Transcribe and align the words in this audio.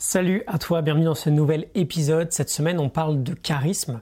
Salut 0.00 0.44
à 0.46 0.58
toi, 0.58 0.80
bienvenue 0.80 1.06
dans 1.06 1.16
ce 1.16 1.28
nouvel 1.28 1.66
épisode. 1.74 2.30
Cette 2.30 2.50
semaine, 2.50 2.78
on 2.78 2.88
parle 2.88 3.24
de 3.24 3.34
charisme. 3.34 4.00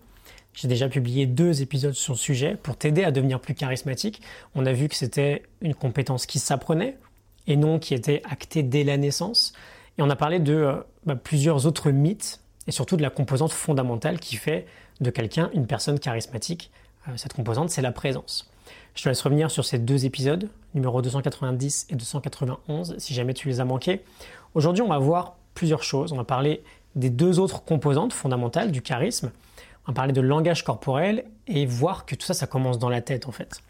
J'ai 0.52 0.68
déjà 0.68 0.90
publié 0.90 1.24
deux 1.24 1.62
épisodes 1.62 1.94
sur 1.94 2.12
le 2.12 2.18
sujet 2.18 2.54
pour 2.62 2.76
t'aider 2.76 3.02
à 3.02 3.10
devenir 3.10 3.40
plus 3.40 3.54
charismatique. 3.54 4.20
On 4.54 4.66
a 4.66 4.74
vu 4.74 4.88
que 4.88 4.94
c'était 4.94 5.44
une 5.62 5.74
compétence 5.74 6.26
qui 6.26 6.38
s'apprenait 6.38 6.98
et 7.46 7.56
non 7.56 7.78
qui 7.78 7.94
était 7.94 8.20
actée 8.30 8.62
dès 8.62 8.84
la 8.84 8.98
naissance. 8.98 9.54
Et 9.96 10.02
on 10.02 10.10
a 10.10 10.16
parlé 10.16 10.38
de 10.38 10.52
euh, 10.52 10.74
bah, 11.06 11.16
plusieurs 11.16 11.64
autres 11.64 11.90
mythes 11.90 12.42
et 12.66 12.72
surtout 12.72 12.98
de 12.98 13.02
la 13.02 13.08
composante 13.08 13.52
fondamentale 13.52 14.20
qui 14.20 14.36
fait 14.36 14.66
de 15.00 15.08
quelqu'un 15.08 15.48
une 15.54 15.66
personne 15.66 15.98
charismatique. 15.98 16.70
Euh, 17.08 17.12
cette 17.16 17.32
composante, 17.32 17.70
c'est 17.70 17.80
la 17.80 17.92
présence. 17.92 18.50
Je 18.94 19.02
te 19.02 19.08
laisse 19.08 19.22
revenir 19.22 19.50
sur 19.50 19.64
ces 19.64 19.78
deux 19.78 20.04
épisodes, 20.04 20.50
numéro 20.74 21.00
290 21.00 21.86
et 21.88 21.94
291, 21.94 22.96
si 22.98 23.14
jamais 23.14 23.32
tu 23.32 23.48
les 23.48 23.60
as 23.60 23.64
manqués. 23.64 24.02
Aujourd'hui, 24.54 24.82
on 24.82 24.88
va 24.88 24.98
voir 24.98 25.36
plusieurs 25.56 25.82
choses. 25.82 26.12
On 26.12 26.16
va 26.16 26.24
parler 26.24 26.62
des 26.94 27.10
deux 27.10 27.40
autres 27.40 27.64
composantes 27.64 28.12
fondamentales 28.12 28.70
du 28.70 28.82
charisme. 28.82 29.32
On 29.86 29.92
va 29.92 29.94
parler 29.94 30.12
de 30.12 30.20
langage 30.20 30.62
corporel 30.62 31.24
et 31.48 31.66
voir 31.66 32.06
que 32.06 32.14
tout 32.14 32.24
ça, 32.24 32.34
ça 32.34 32.46
commence 32.46 32.78
dans 32.78 32.88
la 32.88 33.00
tête 33.00 33.26
en 33.26 33.32
fait. 33.32 33.60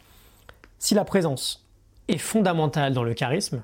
Si 0.79 0.95
la 0.95 1.05
présence 1.07 1.67
est 2.09 2.19
fondamentale 2.19 2.93
dans 2.93 3.03
le 3.03 3.15
charisme, 3.15 3.63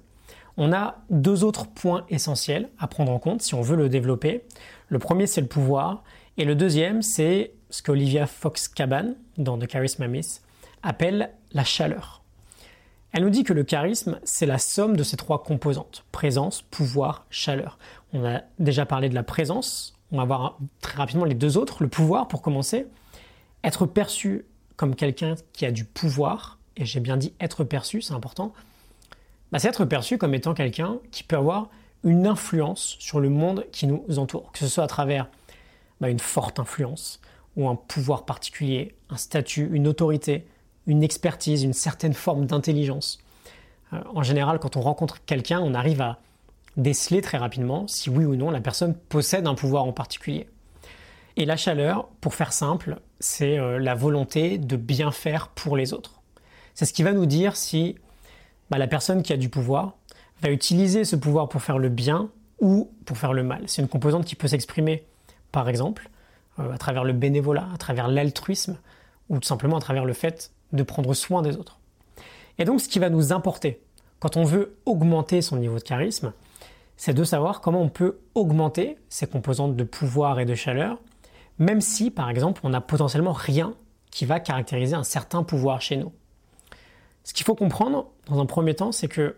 on 0.57 0.73
a 0.73 0.97
deux 1.11 1.45
autres 1.45 1.67
points 1.67 2.05
essentiels 2.09 2.69
à 2.79 2.87
prendre 2.87 3.13
en 3.13 3.19
compte 3.19 3.43
si 3.43 3.55
on 3.55 3.63
veut 3.63 3.77
le 3.77 3.89
développer. 3.89 4.45
Le 4.89 4.99
premier, 4.99 5.27
c'est 5.27 5.41
le 5.41 5.47
pouvoir. 5.47 6.03
Et 6.37 6.45
le 6.45 6.55
deuxième, 6.55 7.03
c'est 7.03 7.53
ce 7.71 7.83
qu'Olivia 7.83 8.27
Fox-Caban, 8.27 9.15
dans 9.39 9.59
The 9.59 9.67
Charisma 9.67 10.09
Myth, 10.09 10.43
appelle 10.83 11.31
la 11.53 11.65
chaleur. 11.65 12.22
Elle 13.13 13.25
nous 13.25 13.31
dit 13.31 13.45
que 13.45 13.53
le 13.53 13.63
charisme, 13.63 14.19
c'est 14.25 14.47
la 14.47 14.59
somme 14.59 14.97
de 14.97 15.03
ces 15.03 15.19
trois 15.19 15.43
composantes. 15.43 16.05
Présence, 16.13 16.63
pouvoir, 16.63 17.27
chaleur. 17.29 17.79
On 18.15 18.25
a 18.25 18.41
déjà 18.59 18.87
parlé 18.87 19.11
de 19.11 19.15
la 19.15 19.23
présence. 19.23 19.95
On 20.13 20.17
va 20.17 20.25
voir 20.25 20.59
très 20.81 20.97
rapidement 20.97 21.27
les 21.27 21.35
deux 21.35 21.59
autres. 21.59 21.83
Le 21.83 21.89
pouvoir, 21.89 22.27
pour 22.27 22.41
commencer. 22.41 22.87
Être 23.65 23.85
perçu 23.85 24.47
comme 24.77 24.97
quelqu'un 24.97 25.35
qui 25.53 25.67
a 25.67 25.71
du 25.71 25.85
pouvoir, 25.85 26.59
et 26.77 26.87
j'ai 26.87 27.01
bien 27.01 27.19
dit 27.19 27.35
être 27.39 27.65
perçu, 27.65 28.01
c'est 28.01 28.15
important, 28.15 28.53
bah, 29.53 29.59
c'est 29.59 29.69
être 29.69 29.85
perçu 29.85 30.17
comme 30.17 30.35
étant 30.35 30.55
quelqu'un 30.55 30.99
qui 31.11 31.23
peut 31.23 31.37
avoir 31.37 31.69
une 32.05 32.27
influence 32.27 32.97
sur 32.99 33.21
le 33.21 33.29
monde 33.29 33.67
qui 33.71 33.87
nous 33.87 34.03
entoure, 34.19 34.51
que 34.53 34.59
ce 34.59 34.67
soit 34.67 34.85
à 34.85 34.89
travers 34.89 35.29
bah, 36.01 36.09
une 36.09 36.19
forte 36.19 36.59
influence 36.59 37.21
ou 37.57 37.69
un 37.69 37.77
pouvoir 37.77 38.25
particulier, 38.25 38.97
un 39.11 39.19
statut, 39.19 39.69
une 39.73 39.87
autorité, 39.87 40.47
une 40.87 41.03
expertise, 41.03 41.63
une 41.63 41.73
certaine 41.73 42.15
forme 42.15 42.47
d'intelligence. 42.47 43.19
Euh, 43.93 43.99
en 44.15 44.23
général, 44.23 44.59
quand 44.59 44.77
on 44.77 44.81
rencontre 44.81 45.25
quelqu'un, 45.25 45.61
on 45.61 45.75
arrive 45.75 46.01
à 46.01 46.19
déceler 46.77 47.21
très 47.21 47.39
rapidement 47.39 47.87
si 47.87 48.09
oui 48.09 48.25
ou 48.25 48.35
non 48.35 48.51
la 48.51 48.61
personne 48.61 48.95
possède 48.95 49.47
un 49.47 49.55
pouvoir 49.55 49.85
en 49.85 49.93
particulier. 49.93 50.49
Et 51.37 51.45
la 51.45 51.57
chaleur, 51.57 52.09
pour 52.21 52.35
faire 52.35 52.53
simple, 52.53 53.01
c'est 53.21 53.59
euh, 53.59 53.79
la 53.79 53.95
volonté 53.95 54.59
de 54.59 54.77
bien 54.77 55.13
faire 55.13 55.49
pour 55.49 55.77
les 55.77 55.93
autres. 55.93 56.21
C'est 56.75 56.85
ce 56.85 56.93
qui 56.93 57.03
va 57.03 57.13
nous 57.13 57.27
dire 57.27 57.57
si 57.57 57.97
bah, 58.71 58.79
la 58.79 58.87
personne 58.87 59.23
qui 59.23 59.33
a 59.33 59.37
du 59.37 59.49
pouvoir 59.49 59.95
va 60.43 60.51
utiliser 60.51 61.05
ce 61.05 61.17
pouvoir 61.17 61.49
pour 61.49 61.63
faire 61.63 61.79
le 61.79 61.89
bien 61.89 62.31
ou 62.61 62.91
pour 63.07 63.17
faire 63.17 63.33
le 63.33 63.43
mal. 63.43 63.65
C'est 63.67 63.83
une 63.83 63.89
composante 63.89 64.25
qui 64.25 64.35
peut 64.35 64.49
s'exprimer, 64.49 65.05
par 65.53 65.69
exemple, 65.69 66.11
euh, 66.59 66.73
à 66.73 66.79
travers 66.79 67.05
le 67.05 67.13
bénévolat, 67.13 67.69
à 67.73 67.79
travers 67.79 68.09
l'altruisme, 68.09 68.77
ou 69.29 69.39
tout 69.39 69.49
simplement 69.49 69.77
à 69.77 69.81
travers 69.81 70.05
le 70.05 70.13
fait 70.13 70.51
de 70.73 70.83
prendre 70.83 71.15
soin 71.15 71.43
des 71.43 71.57
autres. 71.57 71.79
Et 72.59 72.65
donc 72.65 72.81
ce 72.81 72.89
qui 72.89 72.99
va 72.99 73.11
nous 73.11 73.33
importer 73.33 73.81
quand 74.23 74.37
on 74.37 74.45
veut 74.45 74.77
augmenter 74.87 75.43
son 75.43 75.57
niveau 75.57 75.79
de 75.79 75.83
charisme, 75.83 76.33
c'est 76.97 77.13
de 77.13 77.25
savoir 77.25 77.61
comment 77.61 77.83
on 77.83 77.89
peut 77.89 78.21
augmenter 78.37 78.97
ces 79.09 79.27
composantes 79.27 79.75
de 79.75 79.83
pouvoir 79.83 80.39
et 80.39 80.45
de 80.45 80.55
chaleur, 80.55 80.99
même 81.59 81.81
si 81.81 82.13
par 82.13 82.31
exemple 82.31 82.61
on 82.63 82.69
n'a 82.69 82.81
potentiellement 82.81 83.33
rien 83.33 83.75
qui 84.13 84.25
va 84.25 84.39
caractériser 84.39 84.95
un 84.95 85.03
certain 85.03 85.43
pouvoir 85.43 85.81
chez 85.81 85.97
nous. 85.97 86.13
Ce 87.25 87.35
qu'il 87.35 87.45
faut 87.45 87.57
comprendre 87.57 88.11
dans 88.29 88.41
un 88.41 88.47
premier 88.47 88.75
temps, 88.75 88.93
c'est 88.93 89.09
que 89.09 89.37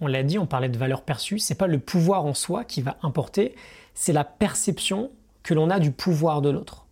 on 0.00 0.06
l'a 0.06 0.22
dit, 0.22 0.38
on 0.38 0.46
parlait 0.46 0.68
de 0.68 0.78
valeur 0.78 1.02
perçue, 1.02 1.40
c'est 1.40 1.56
pas 1.56 1.66
le 1.66 1.80
pouvoir 1.80 2.24
en 2.24 2.34
soi 2.34 2.64
qui 2.64 2.80
va 2.82 2.96
importer, 3.02 3.56
c'est 3.94 4.12
la 4.12 4.24
perception 4.24 5.10
que 5.42 5.54
l'on 5.54 5.68
a 5.68 5.80
du 5.80 5.90
pouvoir 5.90 6.42
de 6.42 6.50
l'autre. 6.50 6.86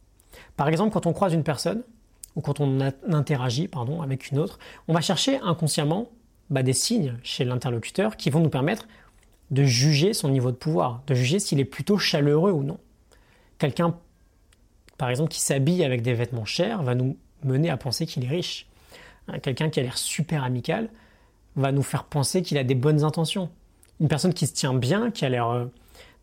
Par 0.57 0.69
exemple, 0.69 0.93
quand 0.93 1.07
on 1.07 1.13
croise 1.13 1.33
une 1.33 1.45
personne, 1.45 1.83
ou 2.37 2.41
quand 2.41 2.61
on 2.61 2.81
interagit 3.09 3.69
avec 4.03 4.31
une 4.31 4.39
autre, 4.39 4.59
on 4.89 4.95
va 4.95 5.01
chercher 5.01 5.39
inconsciemment 5.41 6.09
bah, 6.49 6.63
des 6.63 6.73
signes 6.73 7.17
chez 7.23 7.45
l'interlocuteur 7.45 8.17
qui 8.17 8.31
vont 8.31 8.41
nous 8.41 8.51
permettre 8.51 8.87
de 9.51 9.65
juger 9.65 10.15
son 10.15 10.29
niveau 10.29 10.51
de 10.51 10.57
pouvoir, 10.57 11.03
de 11.07 11.15
juger 11.15 11.41
s'il 11.41 11.59
est 11.61 11.65
plutôt 11.65 11.99
chaleureux 11.99 12.53
ou 12.53 12.63
non. 12.63 12.79
Quelqu'un, 13.59 13.97
par 14.97 15.11
exemple, 15.11 15.31
qui 15.31 15.41
s'habille 15.41 15.85
avec 15.85 16.03
des 16.03 16.15
vêtements 16.15 16.45
chers 16.45 16.83
va 16.83 16.95
nous 16.95 17.17
mener 17.45 17.69
à 17.71 17.77
penser 17.77 18.07
qu'il 18.07 18.25
est 18.25 18.29
riche. 18.29 18.67
Hein, 19.29 19.39
quelqu'un 19.41 19.71
qui 19.71 19.81
a 19.81 19.83
l'air 19.83 19.99
super 19.99 20.45
amical 20.45 20.89
va 21.57 21.73
nous 21.73 21.83
faire 21.83 22.05
penser 22.05 22.43
qu'il 22.43 22.59
a 22.59 22.65
des 22.65 22.77
bonnes 22.77 23.03
intentions. 23.03 23.51
Une 24.01 24.09
personne 24.09 24.33
qui 24.33 24.47
se 24.47 24.55
tient 24.55 24.73
bien, 24.73 25.11
qui 25.11 25.25
a 25.25 25.29
l'air 25.29 25.49
euh, 25.49 25.67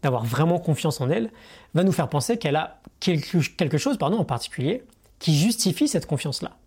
d'avoir 0.01 0.23
vraiment 0.23 0.57
confiance 0.57 1.01
en 1.01 1.09
elle, 1.09 1.31
va 1.73 1.83
nous 1.83 1.91
faire 1.91 2.07
penser 2.07 2.37
qu'elle 2.37 2.55
a 2.55 2.81
quelque, 2.99 3.37
quelque 3.55 3.77
chose 3.77 3.97
pardon, 3.97 4.17
en 4.17 4.25
particulier 4.25 4.83
qui 5.19 5.35
justifie 5.35 5.87
cette 5.87 6.05
confiance-là. 6.05 6.57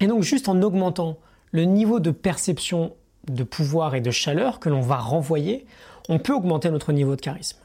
Et 0.00 0.06
donc 0.06 0.22
juste 0.22 0.48
en 0.48 0.60
augmentant 0.62 1.18
le 1.52 1.64
niveau 1.64 2.00
de 2.00 2.10
perception 2.10 2.94
de 3.28 3.44
pouvoir 3.44 3.94
et 3.94 4.00
de 4.00 4.10
chaleur 4.10 4.60
que 4.60 4.68
l'on 4.68 4.80
va 4.80 4.96
renvoyer, 4.96 5.66
on 6.08 6.18
peut 6.18 6.34
augmenter 6.34 6.70
notre 6.70 6.92
niveau 6.92 7.16
de 7.16 7.20
charisme. 7.20 7.58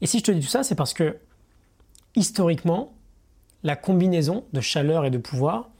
Et 0.00 0.06
si 0.06 0.18
je 0.18 0.24
te 0.24 0.30
dis 0.30 0.40
tout 0.40 0.46
ça, 0.46 0.62
c'est 0.62 0.74
parce 0.74 0.94
que 0.94 1.18
historiquement, 2.16 2.92
la 3.62 3.76
combinaison 3.76 4.44
de 4.52 4.60
chaleur 4.60 5.04
et 5.04 5.10
de 5.10 5.18
pouvoir 5.18 5.70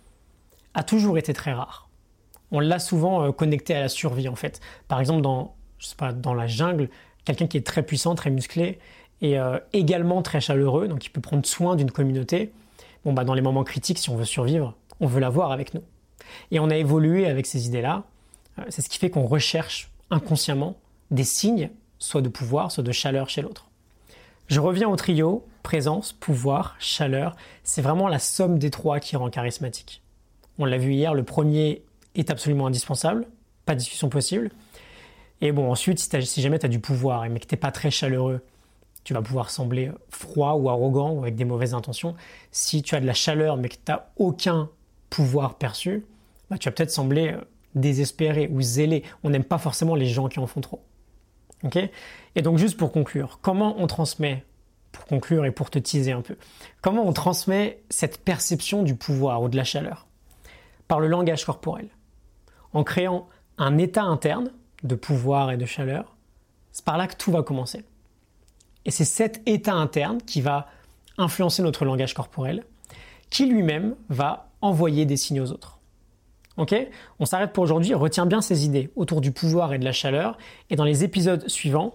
a 0.74 0.82
toujours 0.82 1.18
été 1.18 1.32
très 1.32 1.52
rare. 1.52 1.88
On 2.52 2.60
l'a 2.60 2.78
souvent 2.78 3.24
euh, 3.24 3.32
connecté 3.32 3.74
à 3.74 3.80
la 3.80 3.88
survie 3.88 4.28
en 4.28 4.34
fait. 4.34 4.60
Par 4.88 5.00
exemple, 5.00 5.22
dans, 5.22 5.54
la 6.34 6.46
jungle, 6.46 6.90
quelqu'un 7.24 7.46
qui 7.46 7.56
est 7.56 7.66
très 7.66 7.82
puissant, 7.82 8.14
très 8.14 8.30
musclé, 8.30 8.78
et 9.22 9.38
euh, 9.38 9.58
également 9.72 10.22
très 10.22 10.40
chaleureux, 10.40 10.88
donc 10.88 11.04
il 11.06 11.10
peut 11.10 11.20
prendre 11.20 11.44
soin 11.46 11.76
d'une 11.76 11.90
communauté, 11.90 12.52
bon, 13.04 13.12
bah, 13.12 13.24
dans 13.24 13.34
les 13.34 13.42
moments 13.42 13.64
critiques, 13.64 13.98
si 13.98 14.10
on 14.10 14.16
veut 14.16 14.24
survivre, 14.24 14.74
on 15.00 15.06
veut 15.06 15.20
l'avoir 15.20 15.52
avec 15.52 15.74
nous. 15.74 15.82
Et 16.50 16.60
on 16.60 16.70
a 16.70 16.76
évolué 16.76 17.26
avec 17.26 17.46
ces 17.46 17.66
idées-là. 17.66 18.04
Euh, 18.58 18.62
c'est 18.68 18.82
ce 18.82 18.88
qui 18.88 18.98
fait 18.98 19.10
qu'on 19.10 19.26
recherche 19.26 19.90
inconsciemment 20.10 20.76
des 21.10 21.24
signes, 21.24 21.70
soit 21.98 22.22
de 22.22 22.28
pouvoir, 22.28 22.70
soit 22.70 22.84
de 22.84 22.92
chaleur 22.92 23.28
chez 23.28 23.42
l'autre. 23.42 23.68
Je 24.48 24.60
reviens 24.60 24.88
au 24.88 24.96
trio, 24.96 25.46
présence, 25.62 26.12
pouvoir, 26.12 26.76
chaleur. 26.78 27.36
C'est 27.62 27.82
vraiment 27.82 28.08
la 28.08 28.18
somme 28.18 28.58
des 28.58 28.70
trois 28.70 28.98
qui 28.98 29.16
rend 29.16 29.30
charismatique. 29.30 30.02
On 30.58 30.64
l'a 30.64 30.78
vu 30.78 30.92
hier, 30.92 31.14
le 31.14 31.22
premier 31.22 31.82
est 32.14 32.30
absolument 32.30 32.66
indispensable, 32.66 33.26
pas 33.64 33.74
de 33.74 33.78
discussion 33.78 34.08
possible. 34.08 34.50
Et 35.40 35.52
bon, 35.52 35.70
ensuite, 35.70 35.98
si, 35.98 36.42
jamais 36.42 36.58
tu 36.58 36.66
as 36.66 36.68
du 36.68 36.80
pouvoir, 36.80 37.28
mais 37.30 37.40
que 37.40 37.46
tu 37.46 37.54
n'es 37.54 37.60
pas 37.60 37.72
très 37.72 37.90
chaleureux, 37.90 38.40
tu 39.04 39.14
vas 39.14 39.22
pouvoir 39.22 39.50
sembler 39.50 39.90
froid 40.08 40.54
ou 40.54 40.68
arrogant 40.68 41.12
ou 41.12 41.22
avec 41.22 41.36
des 41.36 41.44
mauvaises 41.44 41.74
intentions. 41.74 42.14
Si 42.50 42.82
tu 42.82 42.94
as 42.94 43.00
de 43.00 43.06
la 43.06 43.14
chaleur 43.14 43.56
mais 43.56 43.68
que 43.68 43.74
tu 43.74 43.80
n'as 43.88 44.06
aucun 44.16 44.70
pouvoir 45.08 45.54
perçu, 45.54 46.06
bah, 46.50 46.58
tu 46.58 46.68
vas 46.68 46.72
peut-être 46.72 46.90
sembler 46.90 47.32
euh, 47.32 47.40
désespéré 47.74 48.48
ou 48.52 48.60
zélé. 48.60 49.02
On 49.24 49.30
n'aime 49.30 49.44
pas 49.44 49.58
forcément 49.58 49.94
les 49.94 50.06
gens 50.06 50.28
qui 50.28 50.38
en 50.38 50.46
font 50.46 50.60
trop. 50.60 50.82
et 52.34 52.42
donc 52.42 52.58
juste 52.58 52.76
pour 52.76 52.92
conclure, 52.92 53.38
comment 53.42 53.76
on 53.78 53.86
transmet, 53.86 54.44
pour 54.92 55.04
conclure 55.04 55.44
et 55.44 55.50
pour 55.50 55.70
te 55.70 55.78
teaser 55.78 56.12
un 56.12 56.22
peu, 56.22 56.36
comment 56.80 57.06
on 57.06 57.12
transmet 57.12 57.82
cette 57.90 58.24
perception 58.24 58.82
du 58.82 58.94
pouvoir 58.94 59.42
ou 59.42 59.48
de 59.48 59.56
la 59.56 59.64
chaleur? 59.64 60.06
Par 60.88 61.00
le 61.00 61.06
langage 61.06 61.44
corporel. 61.44 61.88
En 62.72 62.82
créant 62.82 63.28
un 63.58 63.78
état 63.78 64.02
interne 64.02 64.50
de 64.82 64.94
pouvoir 64.94 65.50
et 65.50 65.56
de 65.56 65.66
chaleur, 65.66 66.16
c'est 66.72 66.84
par 66.84 66.96
là 66.96 67.06
que 67.06 67.16
tout 67.16 67.30
va 67.30 67.42
commencer. 67.42 67.84
Et 68.84 68.90
c'est 68.90 69.04
cet 69.04 69.42
état 69.46 69.74
interne 69.74 70.18
qui 70.22 70.40
va 70.40 70.68
influencer 71.18 71.62
notre 71.62 71.84
langage 71.84 72.14
corporel, 72.14 72.64
qui 73.28 73.46
lui-même 73.46 73.94
va 74.08 74.48
envoyer 74.60 75.04
des 75.04 75.16
signes 75.16 75.40
aux 75.40 75.52
autres. 75.52 75.78
Ok? 76.56 76.74
On 77.18 77.24
s'arrête 77.24 77.52
pour 77.52 77.64
aujourd'hui. 77.64 77.94
Retiens 77.94 78.26
bien 78.26 78.40
ces 78.40 78.64
idées 78.64 78.90
autour 78.96 79.20
du 79.20 79.32
pouvoir 79.32 79.72
et 79.72 79.78
de 79.78 79.84
la 79.84 79.92
chaleur. 79.92 80.36
Et 80.68 80.76
dans 80.76 80.84
les 80.84 81.04
épisodes 81.04 81.48
suivants, 81.48 81.94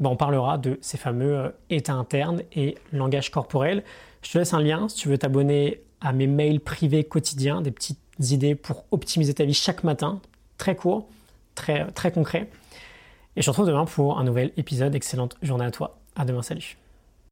ben, 0.00 0.10
on 0.10 0.16
parlera 0.16 0.58
de 0.58 0.78
ces 0.80 0.98
fameux 0.98 1.38
euh, 1.38 1.48
états 1.70 1.94
internes 1.94 2.42
et 2.52 2.76
langage 2.92 3.30
corporel. 3.30 3.84
Je 4.22 4.32
te 4.32 4.38
laisse 4.38 4.52
un 4.52 4.60
lien 4.60 4.88
si 4.88 4.96
tu 4.96 5.08
veux 5.08 5.18
t'abonner 5.18 5.80
à 6.00 6.12
mes 6.12 6.26
mails 6.26 6.60
privés 6.60 7.04
quotidiens, 7.04 7.60
des 7.62 7.70
petites 7.70 7.98
idées 8.18 8.54
pour 8.54 8.84
optimiser 8.90 9.34
ta 9.34 9.44
vie 9.44 9.54
chaque 9.54 9.84
matin, 9.84 10.20
très 10.58 10.74
court, 10.74 11.08
très, 11.54 11.86
très 11.92 12.10
concret. 12.10 12.50
Et 13.36 13.40
je 13.40 13.46
te 13.46 13.50
retrouve 13.50 13.66
demain 13.66 13.84
pour 13.84 14.18
un 14.18 14.24
nouvel 14.24 14.52
épisode. 14.56 14.94
Excellente 14.94 15.36
journée 15.42 15.64
à 15.64 15.70
toi. 15.70 16.01
À 16.16 16.24
demain, 16.24 16.42
salut. 16.42 16.76